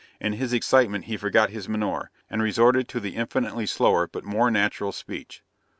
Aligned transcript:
In 0.19 0.33
his 0.33 0.51
excitement 0.51 1.05
he 1.05 1.15
forgot 1.15 1.51
his 1.51 1.69
menore, 1.69 2.09
and 2.27 2.41
resorted 2.41 2.87
to 2.87 2.99
the 2.99 3.15
infinitely 3.15 3.67
slower 3.67 4.07
but 4.07 4.23
more 4.23 4.49
natural 4.49 4.91
speech. 4.91 5.43